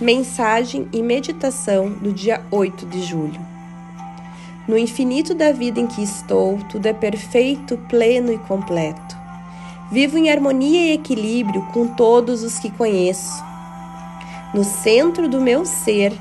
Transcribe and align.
Mensagem 0.00 0.86
e 0.92 1.02
meditação 1.02 1.88
do 1.88 2.12
dia 2.12 2.42
8 2.50 2.84
de 2.84 3.00
julho. 3.02 3.40
No 4.68 4.76
infinito 4.76 5.34
da 5.34 5.52
vida 5.52 5.80
em 5.80 5.86
que 5.86 6.02
estou, 6.02 6.58
tudo 6.68 6.84
é 6.84 6.92
perfeito, 6.92 7.78
pleno 7.88 8.30
e 8.30 8.36
completo. 8.36 9.16
Vivo 9.90 10.18
em 10.18 10.28
harmonia 10.28 10.90
e 10.90 10.92
equilíbrio 10.92 11.62
com 11.72 11.86
todos 11.86 12.42
os 12.42 12.58
que 12.58 12.68
conheço. 12.68 13.42
No 14.52 14.64
centro 14.64 15.30
do 15.30 15.40
meu 15.40 15.64
ser 15.64 16.12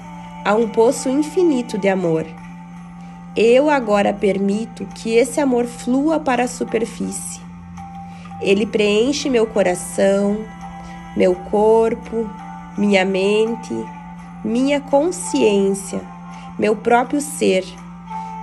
há 0.45 0.55
um 0.55 0.69
poço 0.69 1.09
infinito 1.09 1.77
de 1.77 1.89
amor. 1.89 2.25
Eu 3.35 3.69
agora 3.69 4.13
permito 4.13 4.85
que 4.95 5.13
esse 5.15 5.41
amor 5.41 5.65
flua 5.65 6.17
para 6.17 6.45
a 6.45 6.47
superfície. 6.47 7.41
Ele 8.39 8.65
preenche 8.65 9.29
meu 9.29 9.45
coração, 9.45 10.45
meu 11.17 11.35
corpo, 11.35 12.29
minha 12.77 13.05
mente, 13.05 13.73
minha 14.43 14.79
consciência, 14.79 16.01
meu 16.57 16.75
próprio 16.75 17.21
ser 17.21 17.65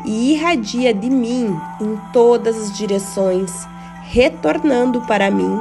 e 0.04 0.32
irradia 0.32 0.92
de 0.92 1.08
mim 1.08 1.56
em 1.80 1.98
todas 2.12 2.56
as 2.56 2.76
direções, 2.76 3.66
retornando 4.04 5.00
para 5.02 5.30
mim 5.30 5.60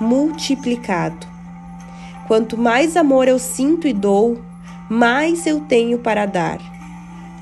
multiplicado. 0.00 1.26
Quanto 2.26 2.56
mais 2.56 2.96
amor 2.96 3.28
eu 3.28 3.38
sinto 3.38 3.86
e 3.86 3.92
dou, 3.92 4.40
mais 4.88 5.46
eu 5.46 5.60
tenho 5.60 5.98
para 5.98 6.26
dar. 6.26 6.58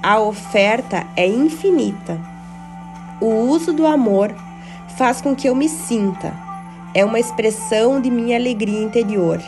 A 0.02 0.18
oferta 0.18 1.06
é 1.16 1.26
infinita. 1.26 2.18
O 3.20 3.26
uso 3.26 3.72
do 3.72 3.86
amor 3.86 4.34
faz 4.96 5.20
com 5.20 5.34
que 5.34 5.48
eu 5.48 5.54
me 5.54 5.68
sinta, 5.68 6.34
é 6.94 7.04
uma 7.04 7.20
expressão 7.20 8.00
de 8.00 8.10
minha 8.10 8.36
alegria 8.36 8.82
interior. 8.82 9.40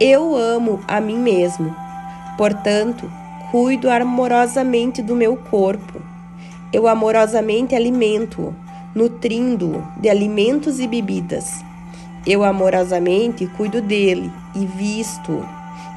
Eu 0.00 0.36
amo 0.36 0.78
a 0.86 1.00
mim 1.00 1.18
mesmo, 1.18 1.74
portanto, 2.36 3.10
cuido 3.50 3.90
amorosamente 3.90 5.02
do 5.02 5.16
meu 5.16 5.36
corpo. 5.36 6.00
Eu 6.72 6.86
amorosamente 6.86 7.74
alimento-o, 7.74 8.54
nutrindo-o 8.94 9.82
de 10.00 10.08
alimentos 10.08 10.78
e 10.78 10.86
bebidas. 10.86 11.64
Eu 12.24 12.44
amorosamente 12.44 13.48
cuido 13.56 13.82
dele 13.82 14.32
e 14.54 14.64
visto-o, 14.66 15.44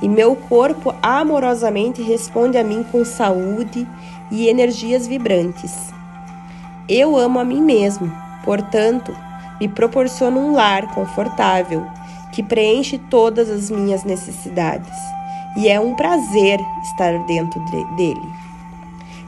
e 0.02 0.10
meu 0.10 0.36
corpo 0.36 0.96
amorosamente 1.04 2.02
responde 2.02 2.58
a 2.58 2.64
mim 2.64 2.84
com 2.92 3.06
saúde 3.06 3.88
e 4.32 4.50
energias 4.50 5.06
vibrantes. 5.06 5.94
Eu 6.90 7.16
amo 7.16 7.38
a 7.38 7.46
mim 7.46 7.62
mesmo, 7.62 8.12
portanto, 8.44 9.16
me 9.60 9.68
proporciono 9.68 10.40
um 10.40 10.54
lar 10.54 10.92
confortável 10.96 11.86
que 12.32 12.42
preenche 12.42 12.98
todas 12.98 13.50
as 13.50 13.70
minhas 13.70 14.04
necessidades 14.04 14.98
e 15.58 15.68
é 15.68 15.80
um 15.80 15.96
prazer 15.96 16.60
estar 16.84 17.18
dentro 17.26 17.60
dele. 17.96 18.22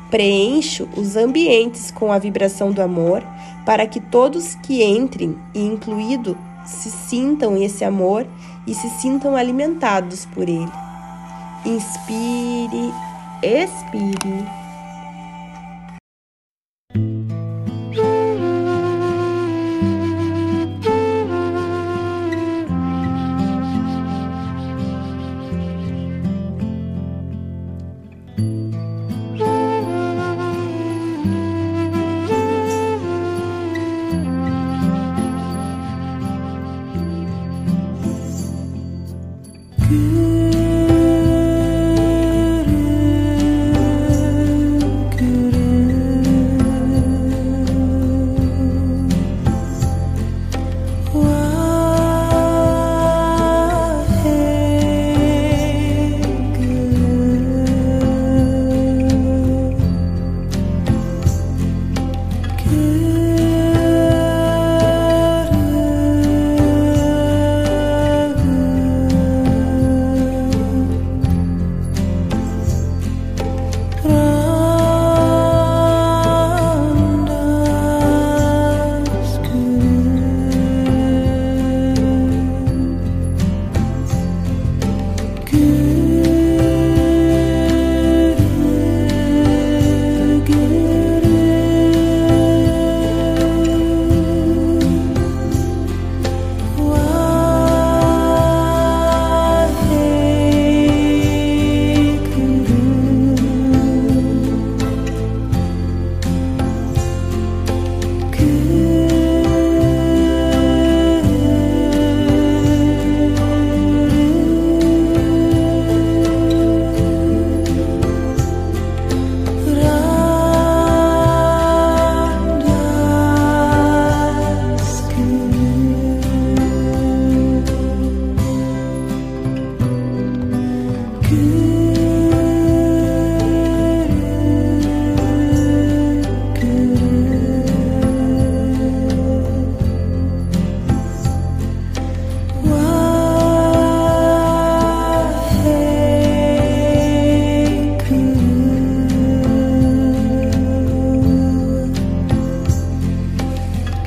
Preencho 0.09 0.87
os 0.95 1.15
ambientes 1.15 1.91
com 1.91 2.11
a 2.11 2.19
vibração 2.19 2.71
do 2.71 2.81
amor 2.81 3.23
para 3.65 3.87
que 3.87 3.99
todos 3.99 4.55
que 4.55 4.83
entrem 4.83 5.37
e 5.53 5.61
incluído 5.61 6.37
se 6.65 6.89
sintam 6.89 7.57
esse 7.57 7.83
amor 7.83 8.27
e 8.65 8.73
se 8.73 8.89
sintam 9.01 9.35
alimentados 9.35 10.25
por 10.25 10.47
ele. 10.47 10.71
Inspire, 11.65 12.93
expire. 13.41 14.62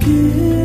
月 0.06 0.55